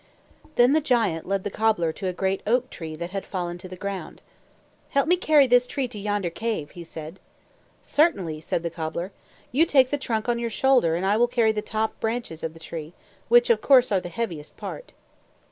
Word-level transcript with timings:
Then 0.55 0.73
the 0.73 0.81
giant 0.81 1.27
led 1.27 1.43
the 1.43 1.51
cobbler 1.51 1.93
to 1.93 2.07
a 2.07 2.11
great 2.11 2.41
oak 2.47 2.71
tree 2.71 2.95
that 2.95 3.11
had 3.11 3.23
fallen 3.23 3.59
to 3.59 3.69
the 3.69 3.75
ground. 3.75 4.23
"Help 4.89 5.07
me 5.07 5.15
carry 5.15 5.45
this 5.45 5.67
tree 5.67 5.87
to 5.89 5.99
yonder 5.99 6.31
cave," 6.31 6.71
he 6.71 6.83
said. 6.83 7.19
"Certainly," 7.83 8.41
said 8.41 8.63
the 8.63 8.71
cobbler. 8.71 9.11
"You 9.51 9.63
take 9.67 9.91
the 9.91 9.99
trunk 9.99 10.27
on 10.27 10.39
your 10.39 10.49
shoulder, 10.49 10.95
and 10.95 11.05
I 11.05 11.17
will 11.17 11.27
carry 11.27 11.51
the 11.51 11.61
top 11.61 11.91
and 11.91 11.99
branches 11.99 12.43
of 12.43 12.55
the 12.55 12.59
tree, 12.59 12.93
which, 13.29 13.51
of 13.51 13.61
course, 13.61 13.91
are 13.91 14.01
the 14.01 14.09
heaviest 14.09 14.57
part." 14.57 14.93